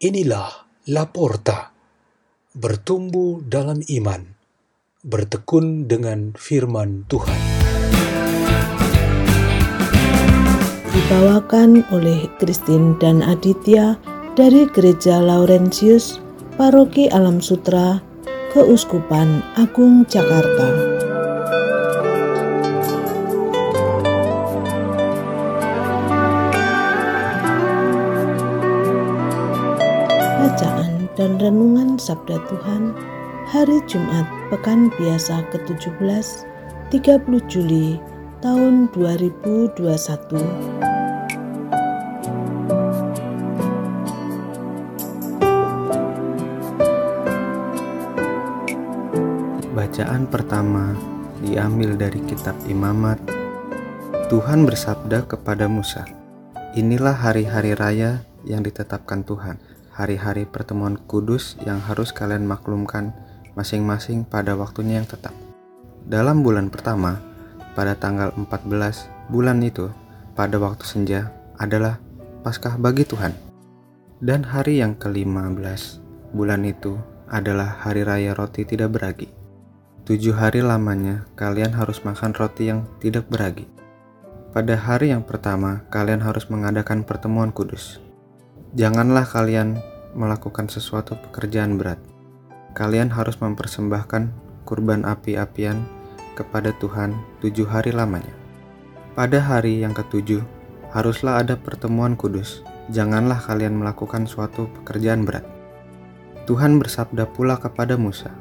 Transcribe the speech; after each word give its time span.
Inilah 0.00 0.64
Laporta, 0.88 1.76
bertumbuh 2.56 3.44
dalam 3.44 3.84
iman, 3.84 4.32
bertekun 5.04 5.92
dengan 5.92 6.32
firman 6.40 7.04
Tuhan. 7.04 7.36
Dibawakan 10.88 11.84
oleh 11.92 12.32
Christine 12.40 12.96
dan 12.96 13.20
Aditya 13.20 14.00
dari 14.40 14.64
Gereja 14.72 15.20
Laurentius, 15.20 16.16
Paroki 16.56 17.12
Alam 17.12 17.44
Sutra, 17.44 18.00
Keuskupan 18.56 19.44
Agung 19.60 20.08
Jakarta. 20.08 20.89
Dan 31.20 31.36
Renungan 31.36 32.00
Sabda 32.00 32.40
Tuhan 32.48 32.96
Hari 33.52 33.84
Jumat 33.84 34.24
Pekan 34.48 34.88
Biasa 34.96 35.44
ke-17 35.52 36.48
30 36.88 37.44
Juli 37.44 38.00
tahun 38.40 38.88
2021 38.96 39.76
Bacaan 49.76 50.24
pertama 50.24 50.96
diambil 51.44 52.00
dari 52.00 52.20
kitab 52.24 52.56
Imamat. 52.64 53.20
Tuhan 54.28 54.62
bersabda 54.68 55.24
kepada 55.24 55.66
Musa, 55.66 56.04
"Inilah 56.76 57.16
hari-hari 57.16 57.74
raya 57.74 58.22
yang 58.44 58.60
ditetapkan 58.62 59.24
Tuhan, 59.24 59.56
hari-hari 60.00 60.48
pertemuan 60.48 60.96
kudus 60.96 61.60
yang 61.68 61.76
harus 61.84 62.08
kalian 62.16 62.48
maklumkan 62.48 63.12
masing-masing 63.52 64.24
pada 64.24 64.56
waktunya 64.56 64.96
yang 64.96 65.04
tetap. 65.04 65.36
Dalam 66.08 66.40
bulan 66.40 66.72
pertama, 66.72 67.20
pada 67.76 67.92
tanggal 67.92 68.32
14 68.32 68.72
bulan 69.28 69.60
itu, 69.60 69.92
pada 70.32 70.56
waktu 70.56 70.88
senja 70.88 71.28
adalah 71.60 72.00
Paskah 72.40 72.80
bagi 72.80 73.04
Tuhan. 73.04 73.36
Dan 74.24 74.48
hari 74.48 74.80
yang 74.80 74.96
ke-15 74.96 76.00
bulan 76.32 76.64
itu 76.64 76.96
adalah 77.28 77.84
hari 77.84 78.00
raya 78.00 78.32
roti 78.32 78.64
tidak 78.64 78.96
beragi. 78.96 79.28
Tujuh 80.08 80.32
hari 80.32 80.64
lamanya 80.64 81.28
kalian 81.36 81.76
harus 81.76 82.00
makan 82.00 82.32
roti 82.32 82.72
yang 82.72 82.88
tidak 83.04 83.28
beragi. 83.28 83.68
Pada 84.56 84.74
hari 84.74 85.12
yang 85.12 85.22
pertama, 85.22 85.84
kalian 85.92 86.24
harus 86.24 86.48
mengadakan 86.48 87.04
pertemuan 87.04 87.52
kudus. 87.52 88.00
Janganlah 88.74 89.28
kalian 89.28 89.78
melakukan 90.14 90.66
sesuatu 90.66 91.18
pekerjaan 91.28 91.78
berat. 91.78 91.98
Kalian 92.74 93.10
harus 93.10 93.38
mempersembahkan 93.38 94.30
kurban 94.64 95.02
api-apian 95.02 95.82
kepada 96.38 96.70
Tuhan 96.78 97.18
tujuh 97.42 97.66
hari 97.66 97.90
lamanya. 97.90 98.32
Pada 99.18 99.42
hari 99.42 99.82
yang 99.82 99.92
ketujuh, 99.92 100.40
haruslah 100.94 101.42
ada 101.42 101.58
pertemuan 101.58 102.14
kudus. 102.14 102.62
Janganlah 102.90 103.38
kalian 103.42 103.78
melakukan 103.78 104.26
suatu 104.26 104.66
pekerjaan 104.80 105.22
berat. 105.22 105.46
Tuhan 106.46 106.82
bersabda 106.82 107.30
pula 107.30 107.58
kepada 107.58 107.94
Musa, 107.94 108.34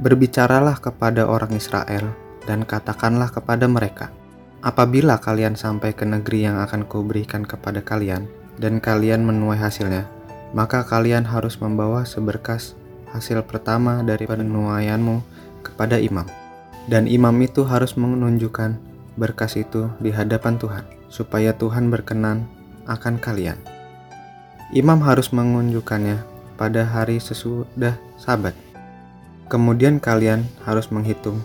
Berbicaralah 0.00 0.78
kepada 0.78 1.26
orang 1.26 1.52
Israel 1.58 2.14
dan 2.46 2.62
katakanlah 2.62 3.28
kepada 3.34 3.66
mereka, 3.66 4.14
Apabila 4.60 5.16
kalian 5.16 5.56
sampai 5.56 5.96
ke 5.96 6.04
negeri 6.04 6.44
yang 6.44 6.60
akan 6.60 6.84
kuberikan 6.84 7.48
kepada 7.48 7.80
kalian, 7.80 8.28
dan 8.60 8.76
kalian 8.76 9.24
menuai 9.24 9.56
hasilnya, 9.56 10.04
maka 10.52 10.82
kalian 10.86 11.26
harus 11.26 11.58
membawa 11.58 12.02
seberkas 12.06 12.74
hasil 13.10 13.42
pertama 13.46 14.02
dari 14.06 14.26
penuaianmu 14.26 15.22
kepada 15.66 15.98
imam. 15.98 16.26
Dan 16.88 17.06
imam 17.06 17.36
itu 17.42 17.62
harus 17.62 17.94
menunjukkan 17.94 18.74
berkas 19.14 19.58
itu 19.58 19.90
di 20.00 20.10
hadapan 20.10 20.56
Tuhan, 20.56 20.84
supaya 21.12 21.54
Tuhan 21.54 21.92
berkenan 21.92 22.48
akan 22.88 23.20
kalian. 23.20 23.60
Imam 24.74 25.02
harus 25.02 25.34
menunjukkannya 25.34 26.22
pada 26.54 26.86
hari 26.86 27.18
sesudah 27.18 27.98
Sabat 28.16 28.54
Kemudian 29.50 29.98
kalian 29.98 30.46
harus 30.62 30.94
menghitung 30.94 31.42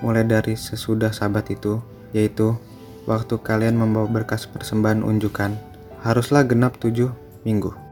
mulai 0.00 0.24
dari 0.24 0.56
sesudah 0.56 1.12
sabat 1.12 1.52
itu, 1.52 1.76
yaitu 2.16 2.56
waktu 3.04 3.36
kalian 3.36 3.76
membawa 3.76 4.08
berkas 4.08 4.48
persembahan 4.48 5.04
unjukan, 5.04 5.52
haruslah 6.00 6.40
genap 6.48 6.80
tujuh 6.80 7.12
minggu. 7.44 7.83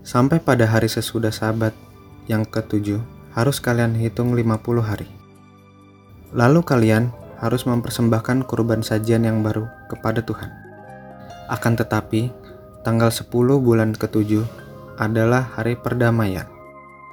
Sampai 0.00 0.40
pada 0.40 0.64
hari 0.64 0.88
sesudah 0.88 1.32
sabat 1.32 1.76
yang 2.26 2.46
ketujuh, 2.46 3.00
harus 3.36 3.62
kalian 3.62 3.94
hitung 3.94 4.34
50 4.34 4.82
hari. 4.82 5.08
Lalu 6.34 6.60
kalian 6.62 7.14
harus 7.38 7.64
mempersembahkan 7.66 8.46
kurban 8.46 8.84
sajian 8.84 9.24
yang 9.24 9.40
baru 9.44 9.68
kepada 9.90 10.22
Tuhan. 10.22 10.50
Akan 11.50 11.74
tetapi, 11.74 12.30
tanggal 12.86 13.10
10 13.10 13.30
bulan 13.60 13.92
ketujuh 13.94 14.46
adalah 15.00 15.48
hari 15.56 15.74
perdamaian 15.74 16.60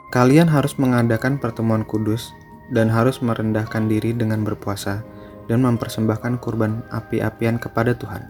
Kalian 0.07 0.47
harus 0.47 0.79
mengadakan 0.79 1.35
pertemuan 1.35 1.83
kudus 1.83 2.31
dan 2.71 2.87
harus 2.87 3.19
merendahkan 3.19 3.91
diri 3.91 4.15
dengan 4.15 4.39
berpuasa 4.39 5.03
dan 5.51 5.59
mempersembahkan 5.67 6.39
kurban 6.39 6.79
api-apian 6.95 7.59
kepada 7.59 7.91
Tuhan. 7.91 8.23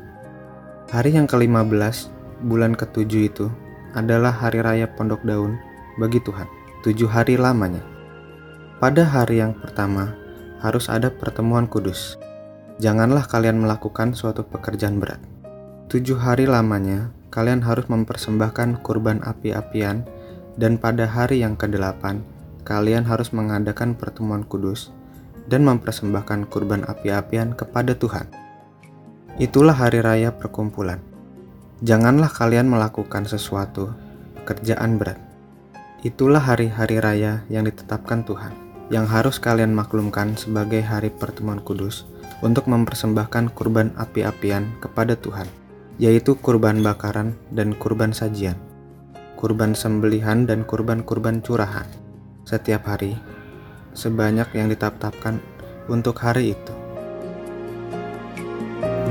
Hari 0.89 1.13
yang 1.13 1.29
ke-15, 1.29 2.09
bulan 2.49 2.73
ke-7 2.73 3.13
itu 3.21 3.45
adalah 3.95 4.33
hari 4.33 4.59
raya 4.59 4.87
pondok 4.89 5.23
daun 5.23 5.55
bagi 6.01 6.19
Tuhan, 6.23 6.49
tujuh 6.83 7.07
hari 7.07 7.39
lamanya. 7.39 7.85
Pada 8.77 9.07
hari 9.07 9.39
yang 9.41 9.55
pertama, 9.57 10.13
harus 10.61 10.89
ada 10.89 11.13
pertemuan 11.13 11.65
kudus. 11.69 12.17
Janganlah 12.77 13.25
kalian 13.25 13.61
melakukan 13.61 14.13
suatu 14.13 14.45
pekerjaan 14.45 15.01
berat. 15.01 15.21
Tujuh 15.87 16.19
hari 16.19 16.45
lamanya, 16.45 17.09
kalian 17.33 17.63
harus 17.63 17.87
mempersembahkan 17.87 18.83
kurban 18.83 19.23
api-apian 19.25 20.05
dan 20.59 20.75
pada 20.77 21.07
hari 21.07 21.41
yang 21.41 21.55
ke-8, 21.55 22.21
kalian 22.67 23.07
harus 23.07 23.31
mengadakan 23.31 23.95
pertemuan 23.95 24.43
kudus 24.43 24.91
dan 25.47 25.63
mempersembahkan 25.63 26.51
kurban 26.51 26.83
api-apian 26.83 27.55
kepada 27.55 27.95
Tuhan. 27.95 28.27
Itulah 29.39 29.77
hari 29.77 30.03
raya 30.03 30.35
perkumpulan. 30.35 30.99
Janganlah 31.85 32.33
kalian 32.33 32.69
melakukan 32.69 33.29
sesuatu 33.29 33.93
pekerjaan 34.41 34.97
berat. 34.97 35.21
Itulah 36.01 36.41
hari-hari 36.41 36.97
raya 36.97 37.45
yang 37.49 37.65
ditetapkan 37.65 38.25
Tuhan, 38.25 38.53
yang 38.89 39.05
harus 39.05 39.37
kalian 39.37 39.73
maklumkan 39.73 40.33
sebagai 40.37 40.81
hari 40.81 41.13
pertemuan 41.13 41.61
kudus 41.61 42.09
untuk 42.41 42.65
mempersembahkan 42.65 43.53
kurban 43.53 43.93
api-apian 43.97 44.77
kepada 44.81 45.13
Tuhan, 45.17 45.45
yaitu 46.01 46.33
kurban 46.37 46.81
bakaran 46.81 47.37
dan 47.53 47.73
kurban 47.77 48.13
sajian 48.13 48.57
kurban 49.37 49.77
sembelihan 49.77 50.49
dan 50.49 50.65
kurban-kurban 50.65 51.45
curahan 51.45 51.85
setiap 52.43 52.89
hari 52.89 53.13
sebanyak 53.93 54.49
yang 54.57 54.67
ditetapkan 54.67 55.37
untuk 55.85 56.17
hari 56.17 56.57
itu. 56.57 56.73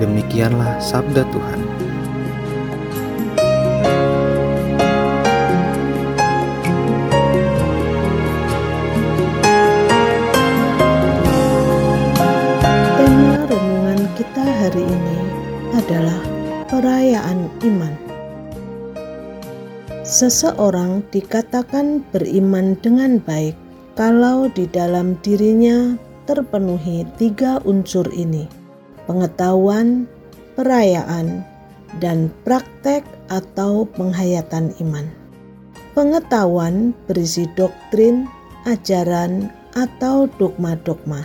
Demikianlah 0.03 0.77
sabda 0.83 1.25
Tuhan. 1.31 1.86
Perayaan 16.77 17.49
iman. 17.65 17.97
Seseorang 20.05 21.01
dikatakan 21.09 22.05
beriman 22.13 22.77
dengan 22.85 23.17
baik 23.17 23.57
kalau 23.97 24.53
di 24.53 24.69
dalam 24.69 25.17
dirinya 25.25 25.97
terpenuhi 26.29 27.09
tiga 27.17 27.65
unsur 27.65 28.05
ini: 28.13 28.45
pengetahuan, 29.09 30.05
perayaan, 30.53 31.41
dan 31.97 32.29
praktek 32.45 33.09
atau 33.33 33.89
penghayatan 33.97 34.69
iman. 34.85 35.09
Pengetahuan 35.97 36.93
berisi 37.09 37.49
doktrin, 37.57 38.29
ajaran, 38.69 39.49
atau 39.73 40.29
dogma-dogma. 40.37 41.25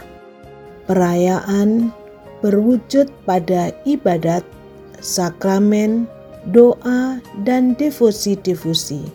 Perayaan 0.87 1.91
berwujud 2.39 3.11
pada 3.27 3.75
ibadat, 3.83 4.47
sakramen, 5.01 6.05
doa, 6.53 7.19
dan 7.43 7.73
devosi-devosi. 7.75 9.09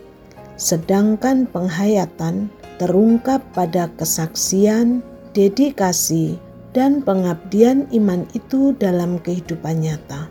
Sedangkan 0.58 1.46
penghayatan 1.46 2.50
terungkap 2.82 3.40
pada 3.54 3.88
kesaksian, 3.96 5.00
dedikasi, 5.32 6.36
dan 6.76 7.00
pengabdian 7.00 7.88
iman 7.94 8.28
itu 8.36 8.76
dalam 8.76 9.16
kehidupan 9.22 9.80
nyata. 9.80 10.28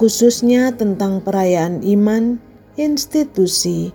Khususnya 0.00 0.72
tentang 0.72 1.20
perayaan 1.20 1.84
iman, 1.84 2.40
institusi, 2.80 3.92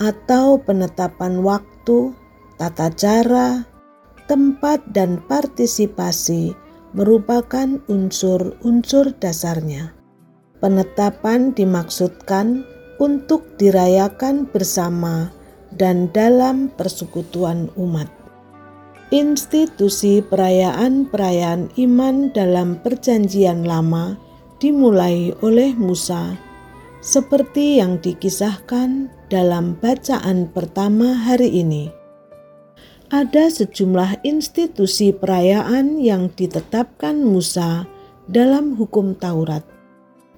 atau 0.00 0.60
penetapan 0.60 1.40
waktu, 1.40 2.12
tata 2.60 2.92
cara, 2.92 3.64
tempat, 4.28 4.80
dan 4.92 5.20
partisipasi 5.26 6.54
merupakan 6.94 7.78
unsur-unsur 7.86 9.14
dasarnya. 9.18 9.99
Penetapan 10.60 11.56
dimaksudkan 11.56 12.68
untuk 13.00 13.56
dirayakan 13.56 14.44
bersama 14.44 15.32
dan 15.72 16.12
dalam 16.12 16.68
persekutuan 16.76 17.72
umat. 17.80 18.12
Institusi 19.08 20.20
perayaan-perayaan 20.20 21.74
iman 21.80 22.30
dalam 22.36 22.76
Perjanjian 22.78 23.64
Lama 23.64 24.20
dimulai 24.60 25.32
oleh 25.40 25.72
Musa, 25.74 26.36
seperti 27.00 27.80
yang 27.80 27.96
dikisahkan 27.98 29.08
dalam 29.32 29.80
bacaan 29.80 30.46
pertama 30.52 31.16
hari 31.16 31.56
ini. 31.56 31.88
Ada 33.10 33.50
sejumlah 33.50 34.22
institusi 34.28 35.10
perayaan 35.10 35.98
yang 35.98 36.30
ditetapkan 36.30 37.18
Musa 37.24 37.88
dalam 38.30 38.78
hukum 38.78 39.18
Taurat, 39.18 39.66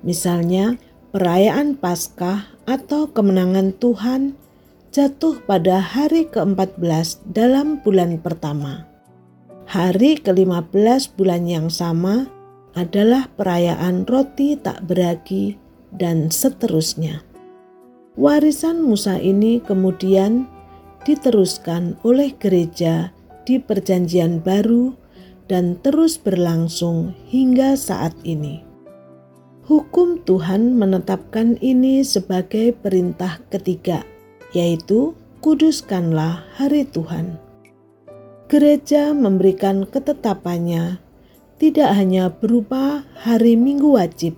misalnya 0.02 0.78
perayaan 1.10 1.78
Paskah 1.78 2.46
atau 2.66 3.10
kemenangan 3.10 3.75
Tuhan 3.78 4.38
jatuh 4.93 5.40
pada 5.49 5.81
hari 5.81 6.28
ke-14 6.28 7.25
dalam 7.32 7.81
bulan 7.81 8.20
pertama. 8.20 8.87
Hari 9.66 10.20
ke-15 10.20 11.16
bulan 11.16 11.49
yang 11.49 11.72
sama 11.72 12.28
adalah 12.76 13.32
perayaan 13.32 14.04
roti 14.04 14.58
tak 14.60 14.84
beragi 14.84 15.56
dan 15.96 16.28
seterusnya. 16.28 17.25
Warisan 18.20 18.84
Musa 18.84 19.16
ini 19.16 19.64
kemudian 19.64 20.44
diteruskan 21.08 21.96
oleh 22.05 22.37
gereja 22.37 23.16
di 23.48 23.56
Perjanjian 23.56 24.44
Baru 24.44 24.93
dan 25.48 25.81
terus 25.81 26.20
berlangsung 26.20 27.16
hingga 27.32 27.75
saat 27.76 28.12
ini. 28.22 28.71
Hukum 29.62 30.18
Tuhan 30.26 30.74
menetapkan 30.74 31.54
ini 31.62 32.02
sebagai 32.02 32.74
perintah 32.74 33.38
ketiga 33.46 34.02
yaitu 34.50 35.14
kuduskanlah 35.38 36.42
hari 36.58 36.82
Tuhan. 36.82 37.38
Gereja 38.50 39.14
memberikan 39.14 39.86
ketetapannya 39.86 40.98
tidak 41.62 41.94
hanya 41.94 42.26
berupa 42.26 43.06
hari 43.14 43.54
Minggu 43.54 43.94
wajib, 43.94 44.34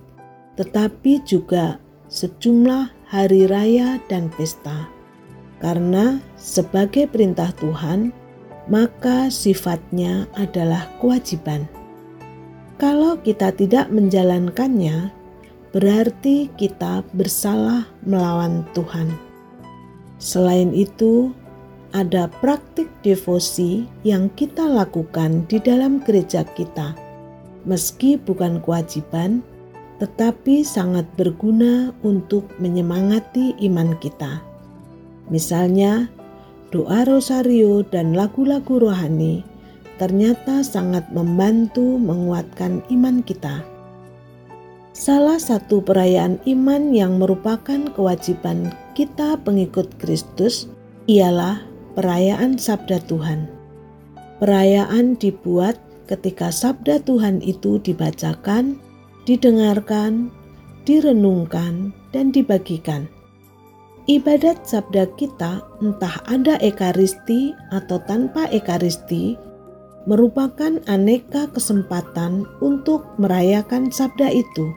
tetapi 0.61 1.25
juga 1.25 1.81
sejumlah 2.05 2.93
hari 3.09 3.49
raya 3.49 3.97
dan 4.05 4.29
pesta. 4.29 4.85
Karena 5.57 6.21
sebagai 6.37 7.09
perintah 7.09 7.49
Tuhan, 7.57 8.13
maka 8.69 9.33
sifatnya 9.33 10.29
adalah 10.37 10.85
kewajiban. 11.01 11.65
Kalau 12.75 13.15
kita 13.23 13.55
tidak 13.55 13.87
menjalankannya, 13.87 15.07
berarti 15.71 16.51
kita 16.59 17.07
bersalah 17.15 17.87
melawan 18.03 18.67
Tuhan. 18.75 19.15
Selain 20.19 20.75
itu, 20.75 21.31
ada 21.95 22.27
praktik 22.43 22.91
devosi 22.99 23.87
yang 24.03 24.27
kita 24.35 24.67
lakukan 24.67 25.47
di 25.47 25.63
dalam 25.63 26.03
gereja 26.03 26.43
kita, 26.43 26.91
meski 27.63 28.19
bukan 28.19 28.59
kewajiban, 28.59 29.39
tetapi 30.03 30.59
sangat 30.67 31.07
berguna 31.15 31.95
untuk 32.03 32.43
menyemangati 32.59 33.55
iman 33.71 33.95
kita. 34.03 34.43
Misalnya, 35.31 36.11
doa 36.75 37.07
rosario 37.07 37.87
dan 37.87 38.11
lagu-lagu 38.11 38.83
rohani 38.83 39.54
ternyata 39.95 40.61
sangat 40.61 41.07
membantu 41.11 41.95
menguatkan 41.99 42.83
iman 42.91 43.23
kita. 43.23 43.63
Salah 44.95 45.35
satu 45.35 45.83
perayaan 45.83 46.39
iman 46.47 46.95
yang 46.95 47.19
merupakan 47.19 47.91
kewajiban 47.91 48.71
kita 48.95 49.35
pengikut 49.43 49.91
Kristus 49.99 50.71
ialah 51.11 51.59
perayaan 51.99 52.55
Sabda 52.55 53.03
Tuhan. 53.03 53.51
Perayaan 54.39 55.19
dibuat 55.19 55.75
ketika 56.07 56.47
Sabda 56.47 57.03
Tuhan 57.03 57.43
itu 57.43 57.75
dibacakan, 57.83 58.79
didengarkan, 59.27 60.31
direnungkan, 60.87 61.91
dan 62.15 62.31
dibagikan. 62.31 63.11
Ibadat 64.05 64.69
sabda 64.69 65.09
kita, 65.17 65.65
entah 65.81 66.21
ada 66.29 66.61
ekaristi 66.61 67.57
atau 67.73 67.97
tanpa 68.05 68.45
ekaristi, 68.53 69.33
merupakan 70.05 70.77
aneka 70.85 71.49
kesempatan 71.53 72.45
untuk 72.61 73.05
merayakan 73.17 73.89
sabda 73.89 74.29
itu 74.29 74.69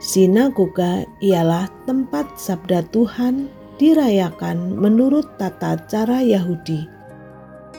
Sinagoga 0.00 1.04
ialah 1.20 1.68
tempat 1.84 2.24
sabda 2.40 2.88
Tuhan 2.88 3.52
dirayakan 3.76 4.80
menurut 4.80 5.28
tata 5.36 5.76
cara 5.92 6.24
Yahudi. 6.24 6.88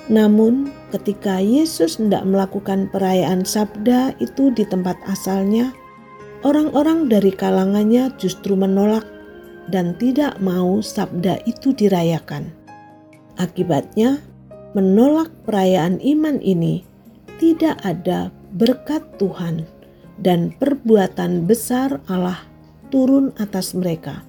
Namun, 0.06 0.70
ketika 0.94 1.42
Yesus 1.42 1.98
hendak 1.98 2.22
melakukan 2.30 2.94
perayaan 2.94 3.42
sabda 3.42 4.14
itu 4.22 4.54
di 4.54 4.62
tempat 4.70 5.02
asalnya, 5.10 5.74
orang-orang 6.46 7.10
dari 7.10 7.34
kalangannya 7.34 8.14
justru 8.22 8.54
menolak 8.54 9.06
dan 9.74 9.98
tidak 9.98 10.38
mau 10.38 10.78
sabda 10.78 11.42
itu 11.50 11.74
dirayakan. 11.74 12.54
Akibatnya, 13.42 14.22
menolak 14.72 15.32
perayaan 15.44 16.00
iman 16.00 16.40
ini 16.40 16.84
tidak 17.42 17.80
ada 17.84 18.32
berkat 18.56 19.04
Tuhan 19.20 19.68
dan 20.22 20.54
perbuatan 20.56 21.50
besar 21.50 22.00
Allah 22.08 22.44
turun 22.94 23.34
atas 23.42 23.74
mereka. 23.74 24.24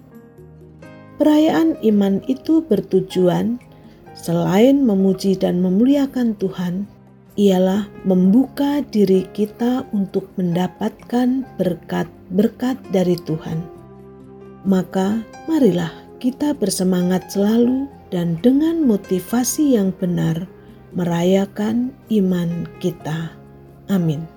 Perayaan 1.21 1.79
iman 1.85 2.25
itu 2.27 2.65
bertujuan 2.65 3.61
selain 4.17 4.85
memuji 4.85 5.37
dan 5.37 5.61
memuliakan 5.61 6.37
Tuhan, 6.37 6.87
ialah 7.33 7.89
membuka 8.05 8.85
diri 8.93 9.25
kita 9.33 9.89
untuk 9.97 10.29
mendapatkan 10.37 11.49
berkat-berkat 11.57 12.77
dari 12.93 13.17
Tuhan. 13.25 13.65
Maka, 14.69 15.25
marilah 15.49 15.91
kita 16.21 16.53
bersemangat 16.53 17.33
selalu 17.33 17.89
dan 18.13 18.37
dengan 18.45 18.85
motivasi 18.85 19.75
yang 19.75 19.91
benar 19.97 20.45
merayakan 20.93 21.97
iman 22.13 22.69
kita. 22.79 23.33
Amin. 23.89 24.29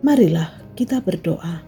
Marilah 0.00 0.48
kita 0.80 1.04
berdoa. 1.04 1.60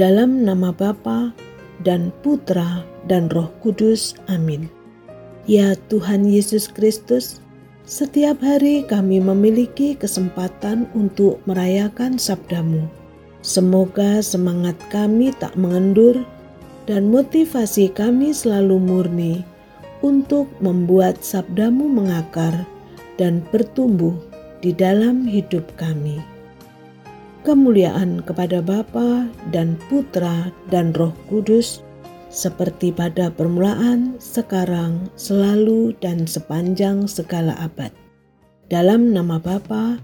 Dalam 0.00 0.48
nama 0.48 0.72
Bapa 0.72 1.36
dan 1.84 2.08
Putra 2.24 2.80
dan 3.04 3.28
Roh 3.28 3.52
Kudus. 3.60 4.16
Amin. 4.32 4.72
Ya 5.44 5.76
Tuhan 5.92 6.24
Yesus 6.24 6.72
Kristus, 6.72 7.44
setiap 7.84 8.40
hari 8.40 8.88
kami 8.88 9.20
memiliki 9.20 9.92
kesempatan 9.92 10.88
untuk 10.96 11.44
merayakan 11.44 12.16
sabdamu. 12.16 12.88
Semoga 13.44 14.24
semangat 14.24 14.76
kami 14.88 15.32
tak 15.36 15.52
mengendur 15.56 16.16
dan 16.90 17.06
motivasi 17.14 17.94
kami 17.94 18.34
selalu 18.34 18.82
murni 18.82 19.34
untuk 20.02 20.50
membuat 20.58 21.22
sabdamu 21.22 21.86
mengakar 21.86 22.66
dan 23.14 23.46
bertumbuh 23.54 24.18
di 24.58 24.74
dalam 24.74 25.22
hidup 25.22 25.70
kami 25.78 26.18
kemuliaan 27.42 28.20
kepada 28.24 28.60
Bapa 28.60 29.28
dan 29.52 29.80
Putra 29.88 30.52
dan 30.68 30.92
Roh 30.92 31.12
Kudus, 31.28 31.80
seperti 32.30 32.92
pada 32.92 33.32
permulaan, 33.32 34.20
sekarang, 34.20 35.08
selalu, 35.16 35.96
dan 35.98 36.28
sepanjang 36.28 37.08
segala 37.08 37.56
abad. 37.58 37.90
Dalam 38.70 39.10
nama 39.10 39.42
Bapa 39.42 39.98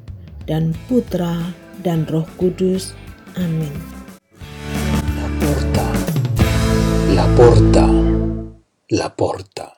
dan 0.49 0.75
Putra 0.91 1.55
dan 1.87 2.03
Roh 2.11 2.27
Kudus. 2.41 2.97
Amin. 3.39 3.96
La 7.17 7.25
porta, 7.35 7.87
la 8.89 9.09
porta. 9.17 9.76